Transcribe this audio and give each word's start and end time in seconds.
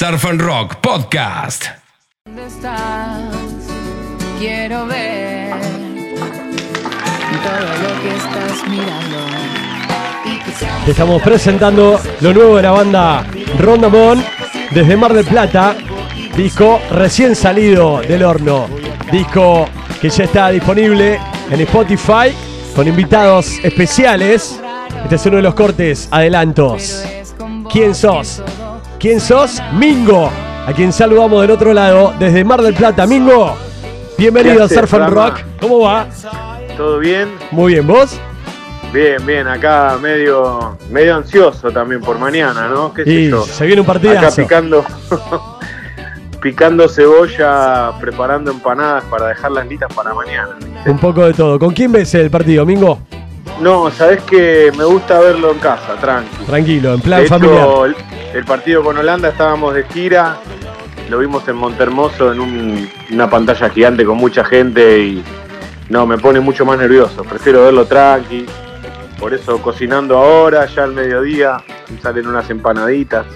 Surf 0.00 0.24
and 0.24 0.40
Rock 0.40 0.76
Podcast. 0.76 1.66
¿Dónde 2.24 2.46
estás? 2.46 3.34
Quiero 4.38 4.86
ver 4.86 5.50
todo 7.44 7.68
lo 7.82 8.00
que 8.00 8.16
estás 8.16 8.66
mirando. 8.70 9.18
Te 10.86 10.90
estamos 10.92 11.20
presentando 11.20 12.00
lo 12.22 12.32
nuevo 12.32 12.56
de 12.56 12.62
la 12.62 12.70
banda 12.70 13.26
Rondamón 13.58 14.24
desde 14.70 14.96
Mar 14.96 15.12
del 15.12 15.26
Plata. 15.26 15.76
Disco 16.34 16.80
recién 16.92 17.36
salido 17.36 18.00
del 18.00 18.22
horno. 18.22 18.68
Disco 19.12 19.66
que 20.00 20.08
ya 20.08 20.24
está 20.24 20.48
disponible 20.48 21.20
en 21.50 21.60
Spotify 21.60 22.34
con 22.74 22.88
invitados 22.88 23.58
especiales. 23.62 24.58
Este 25.02 25.16
es 25.16 25.26
uno 25.26 25.36
de 25.36 25.42
los 25.42 25.52
cortes 25.52 26.08
adelantos. 26.10 27.04
¿Quién 27.70 27.94
sos? 27.94 28.42
¿Quién 29.00 29.18
sos? 29.20 29.60
Mingo, 29.72 30.30
a 30.66 30.72
quien 30.74 30.92
saludamos 30.92 31.40
del 31.42 31.50
otro 31.50 31.72
lado 31.72 32.12
desde 32.18 32.44
Mar 32.44 32.60
del 32.62 32.74
Plata. 32.74 33.06
Mingo, 33.06 33.56
bienvenido 34.18 34.58
¿Qué 34.68 34.74
a 34.74 34.78
Surf 34.80 34.94
and? 34.94 35.08
Rock. 35.08 35.40
¿Cómo 35.60 35.80
va? 35.80 36.06
¿Todo 36.76 36.98
bien? 36.98 37.30
Muy 37.50 37.72
bien, 37.74 37.86
¿vos? 37.86 38.18
Bien, 38.92 39.24
bien, 39.24 39.46
acá 39.48 39.96
medio, 40.02 40.76
medio 40.90 41.16
ansioso 41.16 41.70
también 41.70 42.00
por 42.00 42.18
mañana, 42.18 42.68
¿no? 42.68 42.92
¿Qué 42.92 43.04
sé 43.04 43.10
Y 43.10 43.30
yo? 43.30 43.42
se 43.44 43.64
viene 43.64 43.80
un 43.80 43.86
Acá 43.88 43.94
partidazo. 44.00 44.42
picando, 44.42 44.84
picando 46.42 46.88
cebolla, 46.88 47.92
preparando 48.00 48.50
empanadas 48.50 49.04
para 49.04 49.28
dejarlas 49.28 49.66
listas 49.66 49.92
para 49.94 50.12
mañana. 50.12 50.56
Un 50.86 50.98
poco 50.98 51.24
de 51.24 51.32
todo. 51.32 51.58
¿Con 51.58 51.72
quién 51.72 51.92
ves 51.92 52.12
el 52.14 52.30
partido, 52.30 52.66
Mingo? 52.66 52.98
No, 53.60 53.90
sabes 53.90 54.22
que 54.22 54.72
me 54.76 54.84
gusta 54.84 55.20
verlo 55.20 55.52
en 55.52 55.58
casa, 55.58 55.94
tranqui. 56.00 56.44
Tranquilo, 56.46 56.94
en 56.94 57.00
plan 57.00 57.20
De 57.20 57.26
hecho, 57.26 57.34
familiar. 57.38 57.94
El, 58.34 58.44
partido 58.44 58.82
con 58.82 58.96
Holanda 58.98 59.28
estábamos 59.28 59.74
de 59.74 59.84
gira, 59.84 60.36
lo 61.08 61.18
vimos 61.18 61.46
en 61.48 61.56
Montermoso 61.56 62.32
en 62.32 62.40
un- 62.40 62.90
una 63.10 63.28
pantalla 63.28 63.68
gigante 63.70 64.04
con 64.04 64.16
mucha 64.16 64.44
gente 64.44 64.98
y 65.00 65.24
no, 65.88 66.06
me 66.06 66.18
pone 66.18 66.38
mucho 66.40 66.64
más 66.64 66.78
nervioso. 66.78 67.22
Prefiero 67.24 67.64
verlo 67.64 67.84
tranqui. 67.86 68.46
Por 69.18 69.34
eso 69.34 69.60
cocinando 69.60 70.16
ahora, 70.16 70.64
ya 70.66 70.84
al 70.84 70.92
mediodía, 70.92 71.58
salen 72.02 72.26
unas 72.26 72.48
empanaditas, 72.48 73.26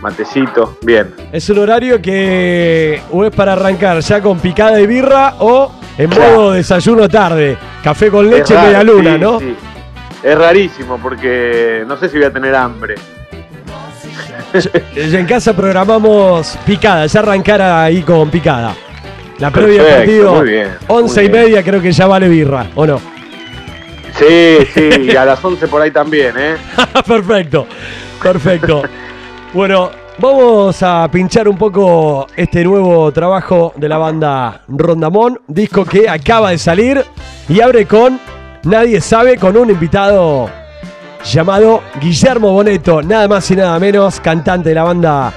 matecito, 0.00 0.78
bien. 0.82 1.14
Es 1.32 1.50
un 1.50 1.58
horario 1.58 2.00
que 2.00 3.02
o 3.10 3.24
es 3.24 3.34
para 3.34 3.52
arrancar 3.52 4.00
ya 4.00 4.22
con 4.22 4.38
picada 4.38 4.72
de 4.76 4.86
birra 4.86 5.34
o 5.40 5.70
en 5.98 6.08
modo 6.08 6.52
desayuno 6.52 7.08
tarde. 7.10 7.58
Café 7.84 8.10
con 8.10 8.30
leche, 8.30 8.54
raro, 8.54 8.66
media 8.68 8.82
luna, 8.84 9.14
sí, 9.14 9.20
¿no? 9.20 9.38
sí. 9.40 9.56
Es 10.22 10.38
rarísimo 10.38 10.98
porque 11.02 11.84
no 11.86 11.96
sé 11.98 12.08
si 12.08 12.16
voy 12.16 12.26
a 12.26 12.32
tener 12.32 12.54
hambre. 12.54 12.94
En 14.94 15.26
casa 15.26 15.54
programamos 15.54 16.58
picada, 16.66 17.06
ya 17.06 17.20
arrancar 17.20 17.62
ahí 17.62 18.02
con 18.02 18.30
picada. 18.30 18.74
La 19.38 19.50
previa 19.50 19.82
del 19.82 19.94
partido, 19.96 20.34
muy 20.34 20.50
bien, 20.50 20.68
11 20.86 21.14
muy 21.14 21.26
y 21.26 21.30
bien. 21.30 21.44
media 21.44 21.62
creo 21.62 21.80
que 21.80 21.92
ya 21.92 22.06
vale 22.06 22.28
birra, 22.28 22.66
¿o 22.74 22.86
no? 22.86 23.00
Sí, 24.18 24.58
sí, 24.74 24.90
y 25.10 25.16
a 25.16 25.24
las 25.24 25.42
11 25.42 25.66
por 25.68 25.80
ahí 25.82 25.90
también, 25.90 26.34
¿eh? 26.36 26.56
perfecto, 27.06 27.66
perfecto. 28.22 28.82
Bueno, 29.54 29.90
vamos 30.18 30.82
a 30.82 31.08
pinchar 31.10 31.48
un 31.48 31.56
poco 31.56 32.26
este 32.36 32.62
nuevo 32.62 33.10
trabajo 33.10 33.72
de 33.76 33.88
la 33.88 33.98
banda 33.98 34.62
Rondamón, 34.68 35.40
disco 35.48 35.84
que 35.84 36.08
acaba 36.08 36.50
de 36.50 36.58
salir 36.58 37.04
y 37.48 37.60
abre 37.60 37.86
con 37.86 38.20
Nadie 38.64 39.00
sabe, 39.00 39.38
con 39.38 39.56
un 39.56 39.70
invitado 39.70 40.48
llamado 41.24 41.82
Guillermo 42.00 42.52
Boneto, 42.52 43.02
nada 43.02 43.28
más 43.28 43.50
y 43.50 43.56
nada 43.56 43.78
menos, 43.78 44.20
cantante 44.20 44.68
de 44.70 44.74
la 44.74 44.82
banda 44.84 45.32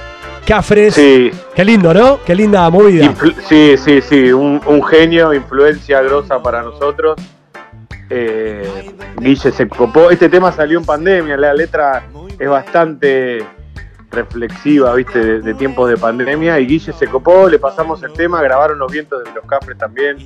Cafres. 0.46 0.94
Sí, 0.94 1.30
Qué 1.54 1.64
lindo, 1.64 1.92
¿no? 1.92 2.18
Qué 2.24 2.34
linda 2.34 2.68
movida. 2.70 3.06
Influ- 3.06 3.34
sí, 3.48 3.76
sí, 3.76 4.00
sí, 4.00 4.32
un, 4.32 4.60
un 4.66 4.84
genio, 4.84 5.32
influencia 5.34 6.00
grosa 6.02 6.40
para 6.42 6.62
nosotros. 6.62 7.16
Eh, 8.08 8.94
Guille 9.18 9.50
se 9.50 9.68
copó. 9.68 10.10
Este 10.10 10.28
tema 10.28 10.52
salió 10.52 10.78
en 10.78 10.84
pandemia, 10.84 11.36
la 11.36 11.52
letra 11.52 12.04
es 12.38 12.48
bastante 12.48 13.44
reflexiva, 14.12 14.94
viste, 14.94 15.18
de, 15.18 15.40
de 15.40 15.54
tiempos 15.54 15.90
de 15.90 15.96
pandemia. 15.96 16.60
Y 16.60 16.66
Guille 16.66 16.92
se 16.92 17.06
copó, 17.08 17.48
le 17.48 17.58
pasamos 17.58 18.02
el 18.04 18.12
tema, 18.12 18.40
grabaron 18.42 18.78
los 18.78 18.92
vientos 18.92 19.24
de 19.24 19.30
los 19.32 19.44
cafres 19.46 19.76
también. 19.78 20.18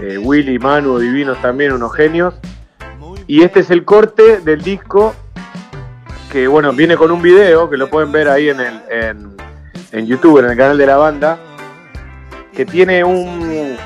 Eh, 0.00 0.18
Willy, 0.18 0.58
Manu, 0.58 0.98
Divinos 0.98 1.40
también, 1.40 1.72
unos 1.72 1.92
genios. 1.94 2.34
Y 3.26 3.42
este 3.42 3.60
es 3.60 3.70
el 3.70 3.84
corte 3.84 4.40
del 4.40 4.62
disco 4.62 5.14
que, 6.30 6.46
bueno, 6.46 6.72
viene 6.72 6.96
con 6.96 7.10
un 7.10 7.22
video 7.22 7.68
que 7.68 7.76
lo 7.76 7.88
pueden 7.90 8.10
ver 8.12 8.28
ahí 8.28 8.48
en, 8.48 8.60
el, 8.60 8.82
en, 8.90 9.36
en 9.92 10.06
YouTube, 10.06 10.38
en 10.38 10.46
el 10.46 10.56
canal 10.56 10.78
de 10.78 10.86
la 10.86 10.96
banda 10.96 11.38
que 12.52 12.66
tiene 12.66 13.02
un, 13.02 13.76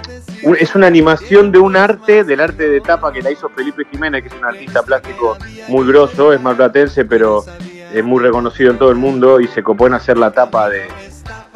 es 0.59 0.75
una 0.75 0.87
animación 0.87 1.53
de 1.53 1.59
un 1.59 1.77
arte, 1.77 2.25
del 2.25 2.41
arte 2.41 2.69
de 2.69 2.81
tapa 2.81 3.13
que 3.13 3.23
la 3.23 3.31
hizo 3.31 3.49
Felipe 3.51 3.85
Jiménez, 3.91 4.23
que 4.23 4.29
es 4.29 4.35
un 4.35 4.45
artista 4.45 4.83
plástico 4.83 5.37
muy 5.69 5.87
grosso, 5.87 6.33
es 6.33 6.41
marplatense, 6.41 7.05
pero 7.05 7.45
es 7.93 8.05
muy 8.05 8.23
reconocido 8.23 8.71
en 8.71 8.79
todo 8.79 8.91
el 8.91 8.97
mundo 8.97 9.41
y 9.41 9.47
se 9.47 9.63
copó 9.63 9.87
hacer 9.87 10.19
la 10.19 10.33
tapa 10.33 10.69
de, 10.69 10.89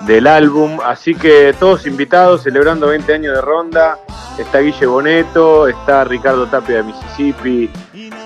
del 0.07 0.27
álbum. 0.27 0.79
Así 0.85 1.15
que 1.15 1.55
todos 1.59 1.87
invitados, 1.87 2.43
celebrando 2.43 2.87
20 2.89 3.13
años 3.15 3.35
de 3.35 3.41
ronda. 3.41 3.99
Está 4.39 4.61
Guille 4.61 4.87
Boneto, 4.87 5.69
está 5.69 6.05
Ricardo 6.05 6.47
Tapia 6.47 6.77
de 6.77 6.83
Mississippi, 6.85 7.69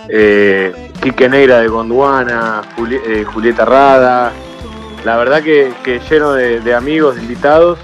eh, 0.08 0.92
Quique 1.02 1.28
Negra 1.28 1.60
de 1.60 1.68
Gondwana, 1.68 2.62
Juli- 2.76 3.00
eh, 3.06 3.24
Julieta 3.24 3.64
Rada. 3.64 4.30
La 5.04 5.16
verdad 5.16 5.42
que, 5.42 5.72
que 5.82 6.00
lleno 6.08 6.32
de, 6.32 6.60
de 6.60 6.74
amigos, 6.74 7.16
de 7.16 7.22
invitados, 7.22 7.78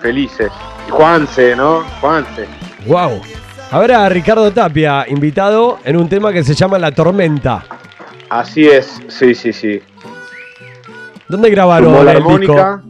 felices. 0.00 0.50
Y 0.86 0.90
Juanse, 0.90 1.56
¿no? 1.56 1.82
Juanse. 2.00 2.46
Wow. 2.86 3.20
Ahora 3.70 4.08
Ricardo 4.08 4.50
Tapia, 4.52 5.04
invitado 5.08 5.78
en 5.84 5.96
un 5.96 6.08
tema 6.08 6.32
que 6.32 6.44
se 6.44 6.54
llama 6.54 6.78
La 6.78 6.92
Tormenta. 6.92 7.64
Así 8.28 8.68
es, 8.68 9.00
sí, 9.08 9.34
sí, 9.34 9.52
sí. 9.52 9.80
¿Dónde 11.28 11.50
grabaron 11.50 12.08
el 12.08 12.40
disco? 12.40 12.80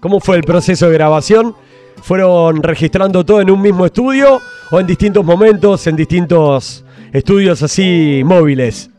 ¿Cómo 0.00 0.20
fue 0.20 0.36
el 0.36 0.42
proceso 0.42 0.86
de 0.88 0.94
grabación? 0.94 1.54
¿Fueron 2.02 2.62
registrando 2.62 3.24
todo 3.24 3.40
en 3.40 3.50
un 3.50 3.62
mismo 3.62 3.86
estudio 3.86 4.40
o 4.70 4.80
en 4.80 4.86
distintos 4.86 5.24
momentos, 5.24 5.86
en 5.86 5.96
distintos 5.96 6.84
estudios 7.12 7.62
así 7.62 8.22
móviles? 8.24 8.90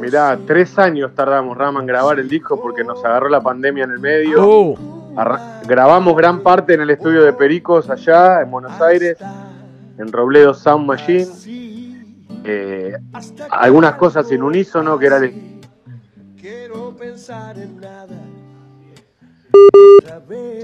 Mirá, 0.00 0.38
tres 0.46 0.76
años 0.78 1.12
tardamos, 1.14 1.56
Rama, 1.56 1.80
en 1.80 1.86
grabar 1.86 2.18
el 2.18 2.28
disco 2.28 2.60
porque 2.60 2.82
nos 2.82 3.02
agarró 3.04 3.28
la 3.28 3.40
pandemia 3.40 3.84
en 3.84 3.92
el 3.92 4.00
medio. 4.00 4.44
Uh, 4.44 4.76
grabamos 5.66 6.16
gran 6.16 6.40
parte 6.40 6.74
en 6.74 6.80
el 6.80 6.90
estudio 6.90 7.22
de 7.22 7.32
Pericos 7.32 7.88
allá, 7.88 8.42
en 8.42 8.50
Buenos 8.50 8.78
Aires, 8.80 9.16
en 9.98 10.12
Robledo 10.12 10.52
Sound 10.52 10.86
Machine. 10.86 11.28
Eh, 12.46 12.94
algunas 13.50 13.94
cosas 13.94 14.30
en 14.32 14.42
unísono, 14.42 14.98
que 14.98 15.06
era 15.06 15.16
el 15.18 15.53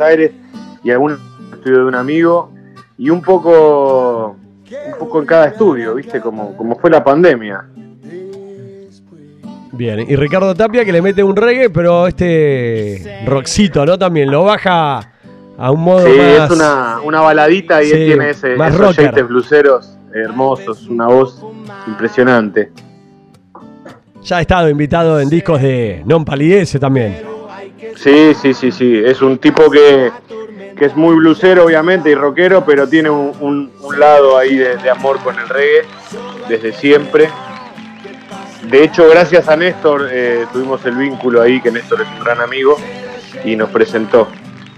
Aires 0.00 0.33
y 0.83 0.91
algún 0.91 1.19
estudio 1.53 1.78
de 1.78 1.84
un 1.84 1.94
amigo 1.94 2.53
y 2.99 3.11
un 3.11 3.22
poco 3.22 4.37
un 4.71 4.99
poco 4.99 5.21
en 5.21 5.27
cada 5.27 5.47
estudio, 5.47 5.94
¿viste? 5.94 6.21
Como, 6.21 6.56
como 6.56 6.77
fue 6.77 6.91
la 6.91 7.03
pandemia. 7.03 7.65
bien. 9.72 10.00
Y 10.09 10.16
Ricardo 10.16 10.55
Tapia 10.55 10.84
que 10.84 10.93
le 10.93 11.03
mete 11.03 11.22
un 11.22 11.34
reggae, 11.37 11.71
pero 11.71 12.06
este 12.06 13.22
rockcito, 13.27 13.84
¿no? 13.84 13.99
También 13.99 14.31
lo 14.31 14.44
baja 14.44 15.12
a 15.59 15.71
un 15.71 15.81
modo 15.81 16.06
Sí, 16.06 16.16
más... 16.16 16.50
es 16.50 16.56
una, 16.56 17.00
una 17.05 17.21
baladita 17.21 17.83
y 17.83 17.87
Sí, 17.87 17.93
él 17.93 18.06
tiene 18.06 18.31
ese, 18.31 18.56
más 18.56 18.75
esos 18.75 19.28
bluseros 19.28 19.97
hermosos, 20.15 20.87
una 20.89 21.06
voz 21.06 21.44
impresionante. 21.87 22.71
Ya 24.22 24.36
ha 24.38 24.41
estado 24.42 24.69
invitado 24.69 25.19
en 25.20 25.28
discos 25.31 25.60
de 25.62 26.03
Non 26.06 26.25
Palidece 26.25 26.78
también. 26.78 27.22
Sí, 27.97 28.33
sí, 28.41 28.54
sí, 28.54 28.71
sí. 28.71 29.03
Es 29.04 29.21
un 29.22 29.39
tipo 29.39 29.71
que, 29.71 30.10
que 30.77 30.84
es 30.86 30.95
muy 30.97 31.15
blusero, 31.16 31.65
obviamente, 31.65 32.10
y 32.10 32.15
rockero, 32.15 32.65
pero 32.65 32.89
tiene 32.89 33.10
un, 33.10 33.33
un- 33.41 33.71
un 33.80 33.98
lado 34.00 34.36
ahí 34.39 34.56
de, 34.56 34.77
de 34.77 34.91
amor 34.91 35.18
con 35.21 35.39
el 35.39 35.48
reggae 35.48 35.83
desde 36.48 36.72
siempre. 36.72 37.28
De 38.71 38.84
hecho, 38.84 39.09
gracias 39.09 39.48
a 39.48 39.56
Néstor 39.56 40.09
eh, 40.12 40.45
tuvimos 40.53 40.84
el 40.84 40.95
vínculo 40.97 41.41
ahí, 41.42 41.60
que 41.60 41.71
Néstor 41.72 42.03
es 42.03 42.09
un 42.09 42.22
gran 42.24 42.41
amigo 42.41 42.77
y 43.45 43.56
nos 43.56 43.71
presentó. 43.71 44.28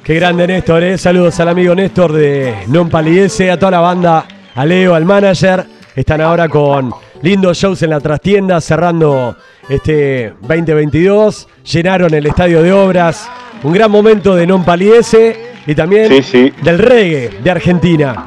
Qué 0.02 0.14
grande 0.14 0.46
Néstor, 0.46 0.82
¿eh? 0.84 0.98
Saludos 0.98 1.38
al 1.40 1.48
amigo 1.48 1.74
Néstor 1.74 2.12
de 2.12 2.54
Non 2.68 2.88
Palidece, 2.88 3.50
a 3.50 3.58
toda 3.58 3.72
la 3.72 3.80
banda, 3.80 4.24
a 4.54 4.64
Leo, 4.66 4.94
al 4.94 5.04
manager. 5.04 5.64
Están 5.94 6.20
ahora 6.22 6.48
con 6.48 6.90
lindos 7.22 7.56
shows 7.58 7.82
en 7.82 7.90
la 7.90 8.00
trastienda, 8.00 8.60
cerrando 8.60 9.36
este 9.68 10.34
2022. 10.42 11.48
Llenaron 11.72 12.12
el 12.14 12.26
estadio 12.26 12.62
de 12.62 12.72
obras. 12.72 13.28
Un 13.62 13.72
gran 13.72 13.90
momento 13.90 14.34
de 14.34 14.46
Non 14.46 14.64
Palidece 14.64 15.52
y 15.66 15.74
también 15.74 16.08
Sí, 16.08 16.22
sí. 16.22 16.52
del 16.62 16.78
reggae 16.78 17.30
de 17.42 17.50
Argentina. 17.50 18.26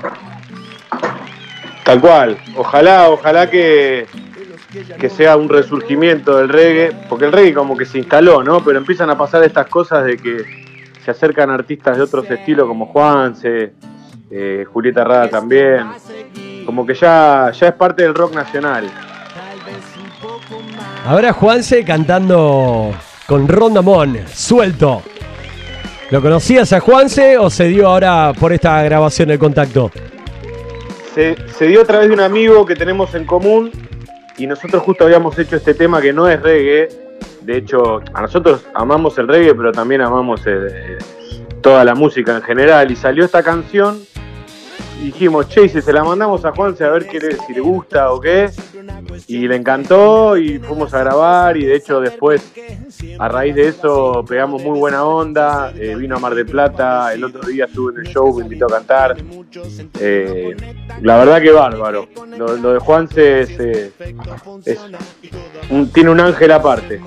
Tal 1.84 2.00
cual. 2.02 2.38
Ojalá, 2.56 3.10
ojalá 3.10 3.50
que, 3.50 4.08
que 5.00 5.10
sea 5.10 5.36
un 5.38 5.50
resurgimiento 5.50 6.38
del 6.38 6.50
reggae, 6.50 6.92
porque 7.10 7.26
el 7.26 7.32
reggae 7.32 7.54
como 7.54 7.76
que 7.78 7.86
se 7.86 7.98
instaló, 8.00 8.44
¿no? 8.44 8.64
Pero 8.64 8.78
empiezan 8.80 9.10
a 9.10 9.18
pasar 9.18 9.44
estas 9.44 9.68
cosas 9.68 10.06
de 10.06 10.18
que 10.18 10.38
se 11.04 11.12
acercan 11.12 11.52
artistas 11.52 11.98
de 11.98 12.04
otros 12.04 12.30
estilos 12.32 12.68
como 12.68 12.88
Juanse, 12.88 13.74
eh, 14.32 14.66
Julieta 14.72 15.04
Rada 15.04 15.28
también, 15.30 15.86
como 16.66 16.86
que 16.86 16.94
ya, 16.94 17.52
ya 17.52 17.68
es 17.68 17.74
parte 17.74 18.04
del 18.04 18.14
rock 18.14 18.34
nacional. 18.34 18.90
Ahora 21.06 21.34
Juanse 21.34 21.84
cantando 21.86 22.94
con 23.28 23.48
Rondamón, 23.48 24.20
suelto. 24.34 25.04
¿Lo 26.12 26.22
conocías 26.22 26.72
a 26.74 26.80
Juanse 26.80 27.38
o 27.38 27.50
se 27.50 27.66
dio 27.66 27.88
ahora 27.88 28.34
por 28.40 28.54
esta 28.54 28.82
grabación 28.84 29.32
el 29.32 29.40
contacto? 29.40 29.92
Se, 31.14 31.36
se 31.48 31.68
dio 31.68 31.82
a 31.82 31.86
través 31.86 32.10
de 32.10 32.14
un 32.14 32.22
amigo 32.22 32.66
que 32.66 32.76
tenemos 32.76 33.16
en 33.16 33.26
común 33.26 33.72
y 34.38 34.48
nosotros 34.48 34.84
justo 34.84 35.06
habíamos 35.06 35.38
hecho 35.40 35.56
este 35.56 35.74
tema 35.74 36.02
que 36.02 36.12
no 36.12 36.28
es 36.28 36.42
reggae. 36.42 36.90
De 37.42 37.58
hecho, 37.58 38.02
a 38.14 38.22
nosotros 38.22 38.66
amamos 38.74 39.18
el 39.18 39.28
reggae, 39.28 39.56
pero 39.56 39.72
también 39.72 40.02
amamos 40.02 40.42
eh, 40.46 40.98
toda 41.62 41.84
la 41.86 41.96
música 41.96 42.36
en 42.36 42.42
general. 42.42 42.92
Y 42.92 42.96
salió 42.96 43.24
esta 43.24 43.44
canción 43.44 44.02
dijimos, 45.04 45.48
che, 45.48 45.68
se 45.70 45.94
la 45.94 46.04
mandamos 46.04 46.44
a 46.46 46.52
Juanse 46.52 46.84
a 46.84 46.90
ver 46.90 47.08
qué 47.08 47.20
le- 47.20 47.38
si 47.46 47.54
le 47.54 47.60
gusta 47.62 48.12
o 48.12 48.20
qué. 48.20 48.50
Y 49.28 49.48
le 49.48 49.56
encantó 49.56 50.38
y 50.38 50.60
fuimos 50.60 50.94
a 50.94 51.00
grabar 51.00 51.58
y 51.58 51.66
de 51.66 51.76
hecho 51.76 52.00
después, 52.02 52.52
a 53.20 53.28
raíz 53.28 53.56
de 53.56 53.68
eso, 53.70 54.24
pegamos 54.28 54.62
muy 54.64 54.78
buena 54.78 55.04
onda. 55.06 55.72
eh, 55.76 55.96
vino 55.96 56.16
a 56.16 56.20
Mar 56.20 56.34
del 56.36 56.46
Plata, 56.46 57.14
el 57.14 57.24
otro 57.24 57.42
día 57.48 57.66
estuvo 57.66 57.90
en 57.92 58.00
el 58.00 58.08
show, 58.08 58.34
me 58.38 58.44
invitó 58.44 58.66
a 58.66 58.70
cantar. 58.70 59.18
Eh, 60.00 60.56
la 61.02 61.18
verdad 61.18 61.42
que 61.42 61.52
bárbaro. 61.52 62.08
Lo, 62.38 62.74
de 62.74 62.80
Juanse 62.80 63.42
eh, 63.60 63.92
es 64.66 64.80
un- 65.70 65.90
tiene 65.92 66.10
un 66.10 66.20
ángel 66.20 66.52
aparte. 66.52 67.00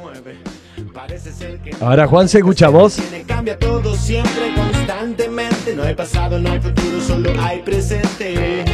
Ahora. 1.81 2.09
Tiene, 2.09 3.25
cambia 3.27 3.59
todo 3.59 3.95
siempre, 3.95 4.55
constantemente. 4.55 5.75
No 5.77 5.85
hay 5.85 5.95
pasado, 5.95 6.39
no 6.39 6.51
hay 6.51 6.61
futuro, 6.61 7.01
solo 7.01 7.31
hay 7.41 7.61
presente. 7.61 8.65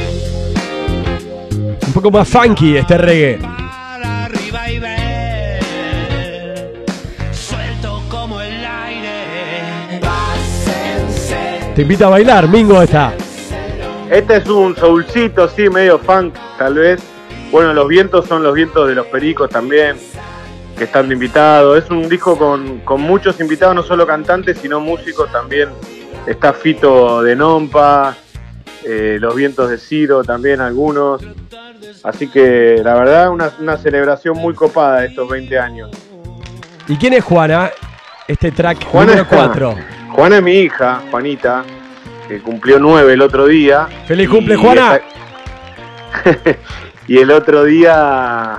Un 1.87 1.93
poco 1.93 2.11
más 2.11 2.29
funky 2.29 2.77
este 2.77 2.99
reggae. 2.99 3.39
Para 3.39 4.25
arriba 4.25 4.71
y 4.71 4.79
ver, 4.79 6.85
suelto 7.33 8.03
como 8.09 8.41
el 8.41 8.65
aire. 8.65 10.01
Pásense. 10.01 11.73
Te 11.75 11.83
invita 11.83 12.07
a 12.07 12.11
bailar, 12.11 12.49
Mingo 12.49 12.81
está. 12.83 13.13
Este 14.11 14.37
es 14.37 14.49
un 14.49 14.77
soulcito, 14.77 15.49
sí, 15.49 15.69
medio 15.69 15.99
funk, 15.99 16.35
tal 16.59 16.75
vez. 16.75 17.01
Bueno, 17.51 17.73
los 17.73 17.87
vientos 17.87 18.27
son 18.27 18.43
los 18.43 18.55
vientos 18.55 18.89
de 18.89 18.95
los 18.95 19.07
pericos 19.07 19.51
también, 19.51 19.97
que 20.77 20.85
están 20.85 21.09
de 21.09 21.15
invitados. 21.15 21.83
Es 21.85 21.91
un 21.91 22.09
disco 22.09 22.37
con, 22.39 22.81
con 22.81 23.01
muchos 23.01 23.41
invitados, 23.41 23.75
no 23.75 23.83
solo 23.83 24.07
cantantes, 24.07 24.59
sino 24.59 24.81
músicos 24.81 25.31
también. 25.33 25.69
Está 26.27 26.53
Fito 26.53 27.23
de 27.23 27.37
Nompa, 27.37 28.17
eh, 28.85 29.19
los 29.21 29.35
vientos 29.35 29.69
de 29.71 29.79
Ciro 29.79 30.23
también 30.25 30.61
algunos. 30.61 31.23
Así 32.03 32.29
que 32.29 32.81
la 32.83 32.95
verdad, 32.95 33.31
una, 33.31 33.51
una 33.61 33.77
celebración 33.77 34.37
muy 34.37 34.55
copada 34.55 35.01
de 35.01 35.09
estos 35.09 35.29
20 35.29 35.59
años. 35.59 35.91
¿Y 36.89 36.97
quién 36.97 37.13
es 37.15 37.25
Juana? 37.25 37.71
Este 38.29 38.51
track 38.53 38.85
Juana 38.87 39.13
número 39.13 39.23
está- 39.25 39.37
4. 39.47 39.75
Juana 40.13 40.37
es 40.37 40.43
mi 40.43 40.53
hija, 40.53 41.03
Juanita, 41.11 41.65
que 42.29 42.41
cumplió 42.41 42.79
nueve 42.79 43.15
el 43.15 43.21
otro 43.23 43.47
día. 43.47 43.89
¡Feliz 44.07 44.29
cumple, 44.29 44.57
Juana! 44.57 44.97
esta- 44.97 46.59
y 47.09 47.19
el 47.19 47.31
otro 47.31 47.65
día, 47.65 48.59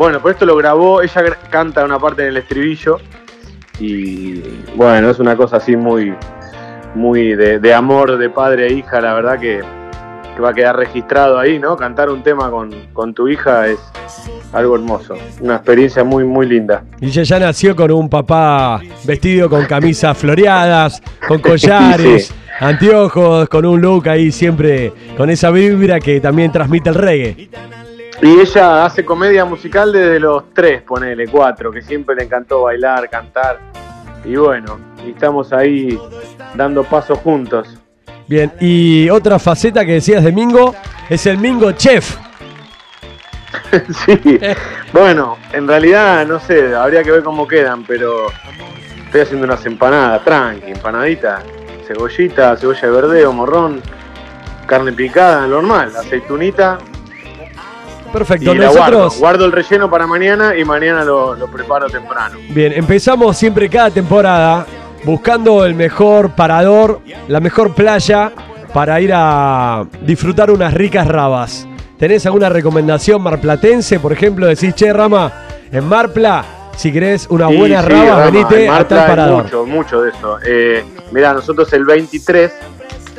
bueno, 0.00 0.18
por 0.20 0.30
esto 0.30 0.46
lo 0.46 0.56
grabó, 0.56 1.02
ella 1.02 1.22
canta 1.50 1.84
una 1.84 1.98
parte 1.98 2.22
en 2.22 2.28
el 2.28 2.38
estribillo. 2.38 2.98
Y 3.78 4.40
bueno, 4.74 5.10
es 5.10 5.18
una 5.18 5.36
cosa 5.36 5.58
así 5.58 5.76
muy, 5.76 6.14
muy 6.94 7.34
de, 7.34 7.58
de 7.58 7.74
amor 7.74 8.16
de 8.16 8.30
padre 8.30 8.68
e 8.68 8.72
hija, 8.72 8.98
la 9.02 9.12
verdad 9.12 9.38
que, 9.38 9.60
que 10.34 10.40
va 10.40 10.50
a 10.50 10.54
quedar 10.54 10.76
registrado 10.76 11.38
ahí, 11.38 11.58
¿no? 11.58 11.76
Cantar 11.76 12.08
un 12.08 12.22
tema 12.22 12.50
con, 12.50 12.70
con 12.94 13.12
tu 13.12 13.28
hija 13.28 13.66
es 13.66 13.78
algo 14.54 14.74
hermoso, 14.76 15.16
una 15.40 15.56
experiencia 15.56 16.02
muy, 16.02 16.24
muy 16.24 16.46
linda. 16.46 16.82
Y 16.98 17.08
ella 17.08 17.22
ya 17.22 17.38
nació 17.38 17.76
con 17.76 17.90
un 17.90 18.08
papá 18.08 18.80
vestido 19.04 19.50
con 19.50 19.66
camisas 19.66 20.16
floreadas, 20.16 21.02
con 21.28 21.38
collares, 21.42 22.28
Sí. 22.28 22.34
anteojos, 22.64 23.48
con 23.50 23.66
un 23.66 23.80
look 23.82 24.08
ahí 24.08 24.32
siempre 24.32 24.92
con 25.16 25.28
esa 25.28 25.50
vibra 25.50 26.00
que 26.00 26.20
también 26.20 26.50
transmite 26.52 26.88
el 26.88 26.94
reggae. 26.94 27.50
Y 28.22 28.38
ella 28.38 28.84
hace 28.84 29.02
comedia 29.02 29.46
musical 29.46 29.92
desde 29.92 30.20
los 30.20 30.52
tres, 30.52 30.82
ponele, 30.82 31.26
cuatro, 31.26 31.72
que 31.72 31.80
siempre 31.80 32.14
le 32.14 32.24
encantó 32.24 32.62
bailar, 32.62 33.08
cantar. 33.08 33.58
Y 34.24 34.36
bueno, 34.36 34.78
y 35.06 35.10
estamos 35.10 35.52
ahí 35.54 35.98
dando 36.54 36.84
pasos 36.84 37.18
juntos. 37.20 37.78
Bien, 38.28 38.52
y 38.60 39.08
otra 39.08 39.38
faceta 39.38 39.86
que 39.86 39.94
decías 39.94 40.22
de 40.22 40.32
Mingo 40.32 40.74
es 41.08 41.24
el 41.24 41.38
Mingo 41.38 41.72
Chef. 41.72 42.16
sí, 44.04 44.38
bueno, 44.92 45.38
en 45.52 45.66
realidad 45.66 46.26
no 46.26 46.38
sé, 46.40 46.74
habría 46.74 47.02
que 47.02 47.12
ver 47.12 47.22
cómo 47.22 47.48
quedan, 47.48 47.84
pero 47.84 48.26
estoy 49.06 49.22
haciendo 49.22 49.46
unas 49.46 49.64
empanadas, 49.64 50.22
tranqui, 50.24 50.70
empanadita, 50.72 51.42
cebollita, 51.86 52.54
cebolla 52.56 52.80
de 52.82 52.90
verdeo, 52.90 53.32
morrón, 53.32 53.80
carne 54.66 54.92
picada, 54.92 55.46
normal, 55.46 55.90
aceitunita. 55.96 56.78
Y 58.10 58.12
Perfecto, 58.12 58.54
la 58.54 58.66
nosotros. 58.66 59.18
guardo 59.18 59.44
el 59.44 59.52
relleno 59.52 59.88
para 59.88 60.06
mañana 60.06 60.56
y 60.56 60.64
mañana 60.64 61.04
lo, 61.04 61.34
lo 61.34 61.46
preparo 61.46 61.86
temprano. 61.88 62.36
Bien, 62.50 62.72
empezamos 62.72 63.36
siempre 63.36 63.68
cada 63.68 63.90
temporada 63.90 64.66
buscando 65.04 65.64
el 65.64 65.74
mejor 65.74 66.30
parador, 66.30 67.00
la 67.28 67.40
mejor 67.40 67.74
playa 67.74 68.32
para 68.74 69.00
ir 69.00 69.12
a 69.14 69.84
disfrutar 70.02 70.50
unas 70.50 70.74
ricas 70.74 71.06
rabas. 71.06 71.66
¿Tenés 71.98 72.24
alguna 72.26 72.48
recomendación 72.48 73.22
marplatense? 73.22 74.00
Por 74.00 74.12
ejemplo, 74.12 74.46
decís, 74.46 74.74
che, 74.74 74.92
Rama, 74.92 75.30
en 75.70 75.86
Marpla, 75.86 76.44
si 76.76 76.90
querés 76.92 77.26
una 77.30 77.48
Sí, 77.48 77.56
buena 77.56 77.82
sí, 77.82 77.88
raba, 77.90 78.04
Rama, 78.10 78.24
venite 78.30 78.64
en 78.64 78.72
a 78.72 78.88
tal 78.88 79.06
parador. 79.06 79.42
Mucho, 79.44 79.66
mucho 79.66 80.02
de 80.02 80.10
eso. 80.10 80.38
Eh, 80.46 80.84
mirá, 81.12 81.34
nosotros 81.34 81.70
el 81.74 81.84
23, 81.84 82.50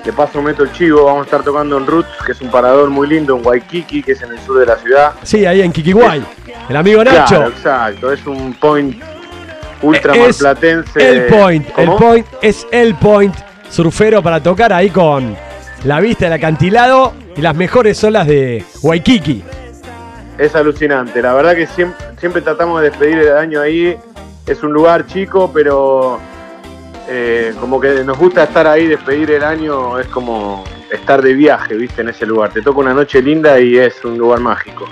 de 0.03 0.13
paso 0.13 0.41
meto 0.41 0.63
el 0.63 0.71
chivo, 0.71 1.05
vamos 1.05 1.21
a 1.21 1.25
estar 1.25 1.43
tocando 1.43 1.77
en 1.77 1.85
Roots, 1.85 2.09
que 2.25 2.31
es 2.31 2.41
un 2.41 2.49
parador 2.49 2.89
muy 2.89 3.07
lindo, 3.07 3.37
en 3.37 3.45
Waikiki, 3.45 4.01
que 4.01 4.13
es 4.13 4.21
en 4.21 4.31
el 4.31 4.39
sur 4.39 4.59
de 4.59 4.65
la 4.65 4.75
ciudad. 4.77 5.13
Sí, 5.23 5.45
ahí 5.45 5.61
en 5.61 5.71
Kikiway. 5.71 6.23
El 6.69 6.75
amigo 6.75 7.03
Nacho. 7.03 7.35
Claro, 7.35 7.49
exacto, 7.49 8.11
es 8.11 8.25
un 8.25 8.53
point 8.53 9.01
ultra 9.81 10.13
Es 10.13 10.41
marplatense. 10.41 11.11
El 11.11 11.25
point, 11.27 11.67
el 11.77 11.89
point 11.91 12.27
es 12.41 12.65
el 12.71 12.95
point 12.95 13.35
surfero 13.69 14.21
para 14.21 14.41
tocar 14.41 14.73
ahí 14.73 14.89
con 14.89 15.35
la 15.83 15.99
vista 15.99 16.25
del 16.25 16.33
acantilado 16.33 17.13
y 17.35 17.41
las 17.41 17.55
mejores 17.55 18.03
olas 18.03 18.27
de 18.27 18.63
Waikiki. 18.81 19.43
Es 20.37 20.55
alucinante, 20.55 21.21
la 21.21 21.33
verdad 21.33 21.55
que 21.55 21.67
siempre, 21.67 22.05
siempre 22.19 22.41
tratamos 22.41 22.81
de 22.81 22.89
despedir 22.89 23.19
el 23.19 23.37
año 23.37 23.61
ahí. 23.61 23.97
Es 24.47 24.63
un 24.63 24.73
lugar 24.73 25.05
chico, 25.05 25.51
pero 25.53 26.19
eh, 27.07 27.53
como 27.59 27.79
que 27.79 28.03
nos 28.03 28.17
gusta 28.17 28.43
estar 28.43 28.67
ahí, 28.67 28.87
despedir 28.87 29.31
el 29.31 29.43
año, 29.43 29.99
es 29.99 30.07
como 30.07 30.63
estar 30.91 31.21
de 31.21 31.33
viaje, 31.33 31.75
viste, 31.75 32.01
en 32.01 32.09
ese 32.09 32.25
lugar. 32.25 32.51
Te 32.51 32.61
toca 32.61 32.79
una 32.79 32.93
noche 32.93 33.21
linda 33.21 33.59
y 33.59 33.77
es 33.77 34.03
un 34.05 34.17
lugar 34.17 34.39
mágico. 34.39 34.85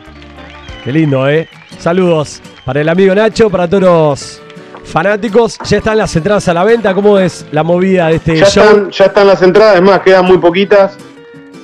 Qué 0.84 0.92
lindo, 0.92 1.28
¿eh? 1.30 1.48
Saludos 1.78 2.42
para 2.66 2.82
el 2.82 2.90
amigo 2.90 3.14
Nacho, 3.16 3.50
para 3.50 3.68
todos 3.68 3.84
los 3.84 4.42
fanáticos. 4.86 5.58
Ya 5.66 5.78
están 5.78 5.98
las 5.98 6.16
entradas 6.16 6.48
a 6.48 6.54
la 6.54 6.64
venta. 6.64 6.94
¿Cómo 6.94 7.18
es 7.20 7.46
la 7.52 7.64
movida 7.64 8.08
de 8.08 8.16
este 8.16 8.36
Ya 8.38 8.46
show? 8.46 8.64
están, 8.64 8.90
ya 8.92 9.06
están 9.06 9.28
las 9.28 9.42
entradas, 9.42 9.76
es 9.76 9.82
más, 9.82 10.00
quedan 10.02 10.26
muy 10.26 10.38
poquitas. 10.38 10.98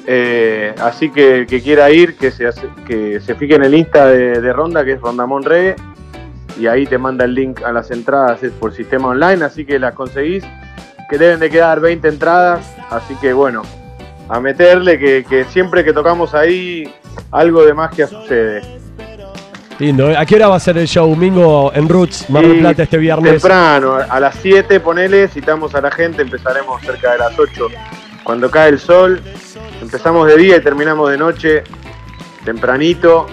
eh, 0.07 0.75
así 0.81 1.09
que 1.11 1.39
el 1.39 1.47
que 1.47 1.61
quiera 1.61 1.89
ir, 1.89 2.15
que 2.15 2.29
se, 2.29 2.45
hace- 2.45 2.69
que 2.87 3.19
se 3.19 3.33
fije 3.33 3.55
en 3.55 3.63
el 3.63 3.73
Insta 3.73 4.05
de, 4.05 4.39
de 4.39 4.53
Ronda, 4.53 4.85
que 4.85 4.91
es 4.93 5.01
Rondamón 5.01 5.41
Reggae, 5.43 5.75
y 6.57 6.67
ahí 6.67 6.85
te 6.85 6.97
manda 6.97 7.25
el 7.25 7.33
link 7.33 7.61
a 7.63 7.71
las 7.71 7.91
entradas, 7.91 8.41
es 8.43 8.51
por 8.51 8.73
sistema 8.73 9.09
online, 9.09 9.43
así 9.43 9.65
que 9.65 9.79
las 9.79 9.93
conseguís, 9.93 10.43
que 11.09 11.17
deben 11.17 11.39
de 11.39 11.49
quedar 11.49 11.79
20 11.79 12.07
entradas, 12.07 12.75
así 12.89 13.15
que 13.15 13.33
bueno, 13.33 13.63
a 14.29 14.39
meterle 14.39 14.97
que, 14.97 15.25
que 15.27 15.43
siempre 15.45 15.83
que 15.83 15.93
tocamos 15.93 16.33
ahí, 16.33 16.91
algo 17.31 17.65
de 17.65 17.73
magia 17.73 18.07
sucede. 18.07 18.61
Lindo. 19.77 20.17
¿A 20.17 20.25
qué 20.25 20.35
hora 20.35 20.47
va 20.47 20.55
a 20.55 20.59
ser 20.59 20.77
el 20.77 20.87
show? 20.87 21.09
Domingo 21.09 21.71
en 21.75 21.89
Roots, 21.89 22.29
Mar 22.29 22.47
del 22.47 22.59
Plata 22.59 22.83
este 22.83 22.97
viernes. 22.97 23.33
Temprano, 23.33 23.97
a 24.07 24.19
las 24.19 24.35
7 24.41 24.79
ponele, 24.79 25.27
citamos 25.27 25.75
a 25.75 25.81
la 25.81 25.91
gente, 25.91 26.21
empezaremos 26.21 26.81
cerca 26.81 27.11
de 27.11 27.17
las 27.17 27.37
8. 27.37 27.67
Cuando 28.23 28.49
cae 28.49 28.69
el 28.69 28.79
sol, 28.79 29.21
empezamos 29.81 30.27
de 30.27 30.37
día 30.37 30.57
y 30.57 30.61
terminamos 30.61 31.11
de 31.11 31.17
noche, 31.17 31.63
tempranito. 32.45 33.27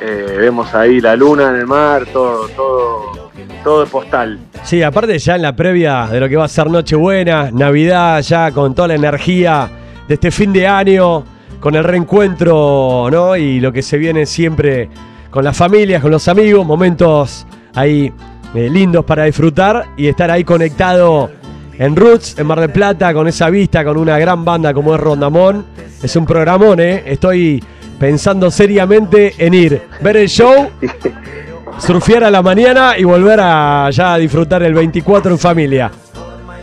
Eh, 0.00 0.36
vemos 0.38 0.74
ahí 0.74 1.00
la 1.00 1.16
luna 1.16 1.50
en 1.50 1.56
el 1.56 1.66
mar, 1.66 2.06
todo, 2.12 2.48
todo, 2.48 3.30
todo 3.64 3.82
es 3.82 3.90
postal. 3.90 4.38
Sí, 4.62 4.82
aparte 4.82 5.18
ya 5.18 5.36
en 5.36 5.42
la 5.42 5.56
previa 5.56 6.06
de 6.06 6.20
lo 6.20 6.28
que 6.28 6.36
va 6.36 6.44
a 6.44 6.48
ser 6.48 6.70
Nochebuena, 6.70 7.50
Navidad, 7.50 8.20
ya 8.22 8.52
con 8.52 8.74
toda 8.74 8.88
la 8.88 8.94
energía 8.94 9.68
de 10.06 10.14
este 10.14 10.30
fin 10.30 10.52
de 10.52 10.66
año, 10.66 11.24
con 11.58 11.74
el 11.74 11.82
reencuentro, 11.82 13.08
¿no? 13.10 13.36
Y 13.36 13.60
lo 13.60 13.72
que 13.72 13.82
se 13.82 13.98
viene 13.98 14.24
siempre 14.24 14.88
con 15.30 15.44
las 15.44 15.56
familias, 15.56 16.00
con 16.00 16.10
los 16.10 16.28
amigos, 16.28 16.64
momentos 16.64 17.46
ahí 17.74 18.12
eh, 18.54 18.70
lindos 18.70 19.04
para 19.04 19.24
disfrutar 19.24 19.84
y 19.96 20.06
estar 20.06 20.30
ahí 20.30 20.44
conectado 20.44 21.30
en 21.78 21.94
Roots, 21.94 22.38
en 22.38 22.46
Mar 22.46 22.60
del 22.60 22.70
Plata, 22.70 23.12
con 23.12 23.28
esa 23.28 23.50
vista, 23.50 23.84
con 23.84 23.96
una 23.96 24.18
gran 24.18 24.44
banda 24.44 24.72
como 24.72 24.94
es 24.94 25.00
Rondamón. 25.00 25.66
Es 26.02 26.14
un 26.16 26.24
programón, 26.24 26.80
¿eh? 26.80 27.02
Estoy 27.06 27.62
pensando 27.98 28.50
seriamente 28.50 29.34
en 29.38 29.54
ir, 29.54 29.82
ver 30.00 30.16
el 30.16 30.28
show, 30.28 30.70
surfear 31.78 32.24
a 32.24 32.30
la 32.30 32.42
mañana 32.42 32.96
y 32.96 33.04
volver 33.04 33.40
a 33.40 33.90
ya 33.90 34.14
a 34.14 34.18
disfrutar 34.18 34.62
el 34.62 34.74
24 34.74 35.32
en 35.32 35.38
familia. 35.38 35.90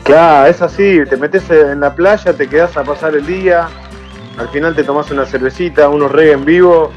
Claro, 0.04 0.48
es 0.48 0.62
así, 0.62 1.00
te 1.10 1.18
metes 1.18 1.50
en 1.50 1.80
la 1.80 1.94
playa, 1.96 2.32
te 2.34 2.48
quedas 2.48 2.78
a 2.78 2.84
pasar 2.84 3.16
el 3.16 3.26
día, 3.26 3.68
al 4.38 4.50
final 4.50 4.76
te 4.76 4.84
tomas 4.84 5.10
una 5.12 5.26
cervecita, 5.26 5.90
unos 5.90 6.12
reggae 6.12 6.34
en 6.34 6.46
vivo 6.46 6.92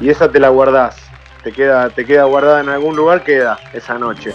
y 0.00 0.10
esa 0.10 0.30
te 0.30 0.38
la 0.38 0.48
guardás. 0.48 0.96
Te 1.42 1.52
queda, 1.52 1.88
te 1.88 2.04
queda 2.04 2.24
guardada 2.24 2.60
en 2.60 2.68
algún 2.68 2.96
lugar, 2.96 3.24
queda 3.24 3.58
esa 3.72 3.98
noche. 3.98 4.32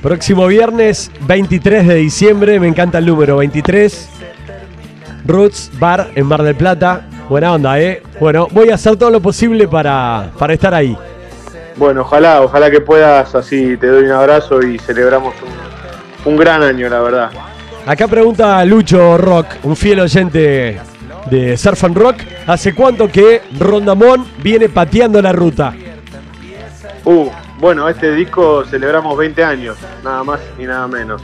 Próximo 0.00 0.46
viernes 0.46 1.10
23 1.26 1.86
de 1.86 1.94
diciembre, 1.96 2.58
me 2.58 2.66
encanta 2.66 2.98
el 2.98 3.06
número 3.06 3.36
23. 3.36 4.08
Roots 5.26 5.70
Bar 5.78 6.10
en 6.14 6.26
Mar 6.26 6.42
del 6.42 6.56
Plata. 6.56 7.06
Buena 7.28 7.52
onda, 7.52 7.80
¿eh? 7.80 8.02
Bueno, 8.20 8.48
voy 8.50 8.70
a 8.70 8.74
hacer 8.74 8.96
todo 8.96 9.10
lo 9.10 9.20
posible 9.20 9.68
para, 9.68 10.30
para 10.38 10.52
estar 10.52 10.74
ahí. 10.74 10.96
Bueno, 11.76 12.02
ojalá, 12.02 12.42
ojalá 12.42 12.70
que 12.70 12.80
puedas, 12.80 13.34
así 13.34 13.76
te 13.76 13.86
doy 13.86 14.04
un 14.04 14.12
abrazo 14.12 14.60
y 14.62 14.78
celebramos 14.78 15.34
un, 16.24 16.32
un 16.32 16.36
gran 16.36 16.62
año, 16.62 16.88
la 16.88 17.00
verdad. 17.00 17.30
Acá 17.86 18.06
pregunta 18.06 18.64
Lucho 18.64 19.18
Rock, 19.18 19.46
un 19.64 19.74
fiel 19.74 20.00
oyente 20.00 20.78
de 21.30 21.56
Surf 21.56 21.84
and 21.84 21.96
Rock. 21.96 22.16
¿Hace 22.46 22.74
cuánto 22.74 23.08
que 23.08 23.42
Rondamón 23.58 24.26
viene 24.42 24.68
pateando 24.68 25.20
la 25.22 25.32
ruta? 25.32 25.74
Uh, 27.04 27.28
bueno, 27.58 27.88
este 27.88 28.14
disco 28.14 28.64
celebramos 28.64 29.16
20 29.16 29.42
años, 29.42 29.76
nada 30.04 30.22
más 30.22 30.40
y 30.58 30.64
nada 30.64 30.86
menos. 30.86 31.22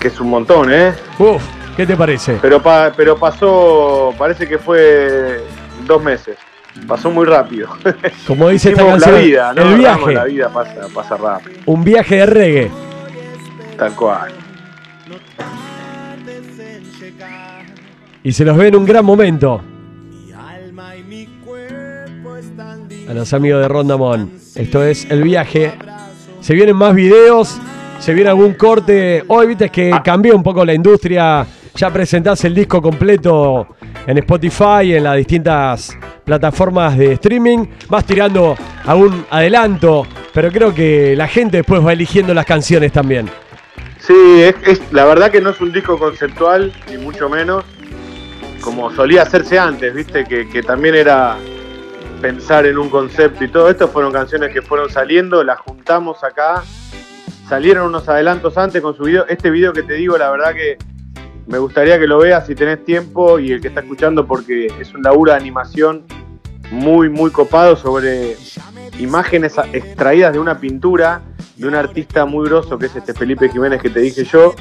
Que 0.00 0.08
es 0.08 0.20
un 0.20 0.30
montón, 0.30 0.72
¿eh? 0.72 0.94
Uf, 1.18 1.42
¿qué 1.76 1.86
te 1.86 1.96
parece? 1.96 2.38
Pero, 2.40 2.62
pa- 2.62 2.92
pero 2.96 3.16
pasó, 3.16 4.14
parece 4.18 4.46
que 4.48 4.58
fue 4.58 5.40
dos 5.86 6.02
meses. 6.02 6.36
Pasó 6.86 7.10
muy 7.10 7.26
rápido. 7.26 7.68
Como 8.26 8.48
dice 8.48 8.70
esta 8.70 8.86
canción, 8.86 9.14
la 9.14 9.20
vida, 9.20 9.52
¿no? 9.54 9.62
el 9.62 9.74
viaje, 9.78 10.12
La 10.14 10.24
vida 10.24 10.48
pasa, 10.48 10.86
pasa 10.94 11.16
rápido, 11.16 11.58
un 11.66 11.84
viaje 11.84 12.16
de 12.16 12.26
reggae. 12.26 12.70
tal 13.76 13.94
cual. 13.94 14.32
Y 18.24 18.32
se 18.32 18.44
los 18.44 18.56
ve 18.56 18.68
en 18.68 18.76
un 18.76 18.84
gran 18.84 19.04
momento 19.04 19.60
a 23.08 23.14
los 23.14 23.32
amigos 23.34 23.60
de 23.60 23.68
Rondamón. 23.68 24.30
Esto 24.54 24.82
es 24.84 25.10
el 25.10 25.22
viaje. 25.22 25.74
Se 26.40 26.54
vienen 26.54 26.76
más 26.76 26.94
videos, 26.94 27.58
se 27.98 28.14
viene 28.14 28.30
algún 28.30 28.54
corte. 28.54 29.24
Hoy 29.28 29.48
viste 29.48 29.68
que 29.70 29.90
cambió 30.04 30.34
un 30.36 30.42
poco 30.42 30.64
la 30.64 30.72
industria. 30.72 31.44
Ya 31.74 31.90
presentás 31.90 32.44
el 32.44 32.54
disco 32.54 32.82
completo 32.82 33.66
en 34.06 34.18
Spotify, 34.18 34.94
en 34.94 35.04
las 35.04 35.16
distintas 35.16 35.96
plataformas 36.24 36.96
de 36.98 37.12
streaming. 37.12 37.66
Vas 37.88 38.04
tirando 38.04 38.56
algún 38.84 39.24
adelanto, 39.30 40.06
pero 40.34 40.50
creo 40.50 40.74
que 40.74 41.16
la 41.16 41.26
gente 41.26 41.58
después 41.58 41.84
va 41.84 41.92
eligiendo 41.92 42.34
las 42.34 42.44
canciones 42.44 42.92
también. 42.92 43.28
Sí, 43.98 44.42
es, 44.42 44.80
la 44.92 45.04
verdad 45.04 45.30
que 45.30 45.40
no 45.40 45.50
es 45.50 45.60
un 45.60 45.72
disco 45.72 45.98
conceptual, 45.98 46.72
ni 46.90 46.98
mucho 46.98 47.28
menos, 47.28 47.64
como 48.60 48.90
solía 48.92 49.22
hacerse 49.22 49.58
antes, 49.58 49.94
viste, 49.94 50.24
que, 50.24 50.48
que 50.48 50.62
también 50.62 50.94
era 50.94 51.36
pensar 52.20 52.66
en 52.66 52.78
un 52.78 52.88
concepto 52.88 53.44
y 53.44 53.48
todo 53.48 53.68
esto 53.70 53.88
fueron 53.88 54.12
canciones 54.12 54.52
que 54.52 54.62
fueron 54.62 54.90
saliendo, 54.90 55.42
las 55.42 55.58
juntamos 55.60 56.22
acá, 56.22 56.62
salieron 57.48 57.86
unos 57.86 58.08
adelantos 58.08 58.56
antes 58.56 58.80
con 58.80 58.96
su 58.96 59.04
video. 59.04 59.26
Este 59.28 59.50
video 59.50 59.72
que 59.72 59.82
te 59.82 59.94
digo, 59.94 60.16
la 60.18 60.30
verdad 60.30 60.54
que 60.54 60.78
me 61.46 61.58
gustaría 61.58 61.98
que 61.98 62.06
lo 62.06 62.18
veas 62.18 62.46
si 62.46 62.54
tenés 62.54 62.84
tiempo 62.84 63.38
y 63.38 63.52
el 63.52 63.60
que 63.60 63.68
está 63.68 63.80
escuchando 63.80 64.26
porque 64.26 64.66
es 64.80 64.92
un 64.94 65.02
laburo 65.02 65.32
de 65.32 65.38
animación 65.38 66.02
muy, 66.70 67.08
muy 67.10 67.30
copado 67.30 67.76
sobre 67.76 68.36
imágenes 68.98 69.54
extraídas 69.72 70.32
de 70.32 70.38
una 70.38 70.58
pintura 70.58 71.22
de 71.56 71.66
un 71.68 71.74
artista 71.74 72.24
muy 72.24 72.48
grosso 72.48 72.78
que 72.78 72.86
es 72.86 72.96
este 72.96 73.12
Felipe 73.14 73.48
Jiménez 73.48 73.80
que 73.82 73.90
te 73.90 74.00
dije 74.00 74.24
yo. 74.24 74.54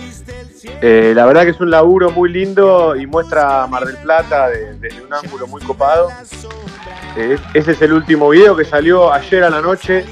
Eh, 0.81 1.13
la 1.15 1.25
verdad 1.25 1.43
que 1.43 1.51
es 1.51 1.59
un 1.59 1.71
laburo 1.71 2.11
muy 2.11 2.29
lindo 2.31 2.95
y 2.95 3.07
muestra 3.07 3.65
Mar 3.67 3.85
del 3.85 3.97
Plata 3.97 4.49
de- 4.49 4.75
desde 4.75 5.01
un 5.01 5.13
ángulo 5.13 5.47
muy 5.47 5.61
copado. 5.61 6.09
Eh, 7.17 7.37
ese 7.53 7.71
es 7.71 7.81
el 7.81 7.93
último 7.93 8.29
video 8.29 8.55
que 8.55 8.65
salió 8.65 9.11
ayer 9.11 9.43
a 9.43 9.49
la 9.49 9.61
noche. 9.61 10.05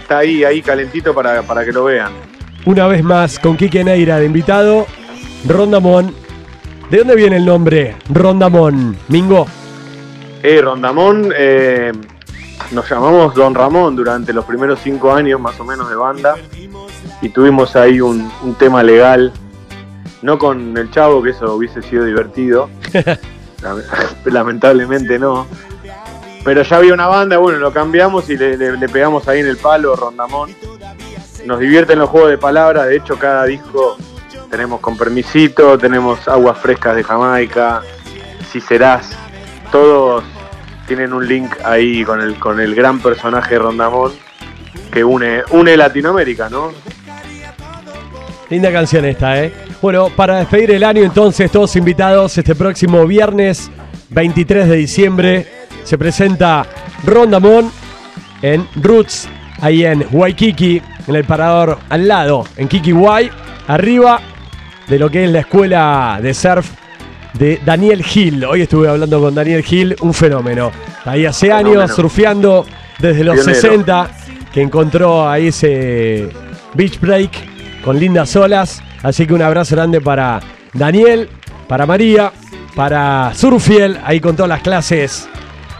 Está 0.00 0.18
ahí, 0.18 0.44
ahí 0.44 0.62
calentito 0.62 1.14
para, 1.14 1.42
para 1.42 1.64
que 1.64 1.72
lo 1.72 1.84
vean. 1.84 2.12
Una 2.64 2.86
vez 2.86 3.02
más 3.02 3.38
con 3.38 3.56
Quique 3.56 3.82
Neira 3.84 4.18
de 4.18 4.26
invitado, 4.26 4.86
Rondamón. 5.46 6.14
¿De 6.90 6.98
dónde 6.98 7.14
viene 7.16 7.36
el 7.36 7.44
nombre 7.44 7.96
Rondamón? 8.12 8.96
Mingo. 9.08 9.46
Eh, 10.42 10.60
Rondamón, 10.62 11.32
eh, 11.36 11.92
nos 12.72 12.88
llamamos 12.90 13.34
Don 13.34 13.54
Ramón 13.54 13.94
durante 13.94 14.32
los 14.32 14.44
primeros 14.44 14.80
cinco 14.82 15.12
años 15.12 15.40
más 15.40 15.58
o 15.60 15.64
menos 15.64 15.88
de 15.88 15.96
banda 15.96 16.34
y 17.22 17.28
tuvimos 17.28 17.76
ahí 17.76 18.00
un, 18.00 18.30
un 18.42 18.54
tema 18.54 18.82
legal, 18.82 19.32
no 20.22 20.38
con 20.38 20.76
el 20.76 20.90
chavo, 20.90 21.22
que 21.22 21.30
eso 21.30 21.54
hubiese 21.54 21.82
sido 21.82 22.04
divertido, 22.04 22.68
Lame- 23.62 23.82
lamentablemente 24.24 25.18
no, 25.18 25.46
pero 26.42 26.62
ya 26.62 26.76
había 26.78 26.94
una 26.94 27.06
banda, 27.06 27.36
bueno, 27.36 27.58
lo 27.58 27.70
cambiamos 27.72 28.28
y 28.30 28.36
le, 28.38 28.56
le- 28.56 28.76
le 28.78 28.88
pegamos 28.88 29.28
ahí 29.28 29.40
en 29.40 29.46
el 29.46 29.58
palo 29.58 29.94
Rondamón. 29.94 30.50
Nos 31.46 31.58
divierten 31.60 31.98
los 31.98 32.08
juegos 32.10 32.30
de 32.30 32.38
palabras, 32.38 32.86
de 32.86 32.96
hecho 32.96 33.18
cada 33.18 33.44
disco 33.44 33.96
tenemos 34.50 34.80
con 34.80 34.96
permisito, 34.96 35.78
tenemos 35.78 36.26
aguas 36.28 36.58
frescas 36.58 36.96
de 36.96 37.04
Jamaica, 37.04 37.82
si 38.50 38.60
serás, 38.60 39.10
todos 39.70 40.24
tienen 40.86 41.12
un 41.12 41.26
link 41.26 41.54
ahí 41.64 42.04
con 42.04 42.20
el, 42.20 42.34
con 42.34 42.60
el 42.60 42.74
gran 42.74 42.98
personaje 42.98 43.58
Rondamón 43.58 44.12
que 44.92 45.04
une, 45.04 45.42
une 45.50 45.76
Latinoamérica, 45.76 46.48
¿no? 46.50 46.72
Linda 48.48 48.72
canción 48.72 49.04
esta, 49.04 49.40
¿eh? 49.40 49.52
Bueno, 49.80 50.08
para 50.08 50.38
despedir 50.38 50.72
el 50.72 50.82
año 50.82 51.04
entonces, 51.04 51.50
todos 51.52 51.76
invitados, 51.76 52.36
este 52.36 52.56
próximo 52.56 53.06
viernes 53.06 53.70
23 54.10 54.68
de 54.68 54.76
diciembre 54.76 55.46
se 55.84 55.96
presenta 55.96 56.66
Rondamón 57.04 57.70
en 58.42 58.66
Roots, 58.74 59.28
ahí 59.60 59.84
en 59.84 60.04
Waikiki, 60.10 60.82
en 61.06 61.14
el 61.14 61.24
parador 61.24 61.78
al 61.88 62.08
lado, 62.08 62.44
en 62.56 62.66
Kikiwai, 62.66 63.30
arriba 63.68 64.20
de 64.90 64.98
lo 64.98 65.08
que 65.08 65.24
es 65.24 65.30
la 65.30 65.40
escuela 65.40 66.18
de 66.20 66.34
surf 66.34 66.68
de 67.34 67.60
Daniel 67.64 68.02
Gil. 68.02 68.44
Hoy 68.44 68.62
estuve 68.62 68.88
hablando 68.88 69.20
con 69.20 69.32
Daniel 69.32 69.62
Gil, 69.62 69.94
un 70.00 70.12
fenómeno. 70.12 70.72
Ahí 71.04 71.24
hace 71.24 71.46
Fenómeno. 71.46 71.82
años 71.82 71.94
surfeando 71.94 72.66
desde 72.98 73.22
los 73.22 73.36
Pionero. 73.36 73.60
60, 73.60 74.10
que 74.52 74.60
encontró 74.60 75.28
ahí 75.28 75.46
ese 75.46 76.28
beach 76.74 76.98
break 76.98 77.30
con 77.84 78.00
lindas 78.00 78.34
olas. 78.34 78.82
Así 79.04 79.28
que 79.28 79.32
un 79.32 79.42
abrazo 79.42 79.76
grande 79.76 80.00
para 80.00 80.40
Daniel, 80.74 81.28
para 81.68 81.86
María, 81.86 82.32
para 82.74 83.32
Surfiel, 83.32 83.96
ahí 84.04 84.18
con 84.18 84.34
todas 84.34 84.48
las 84.48 84.60
clases 84.60 85.28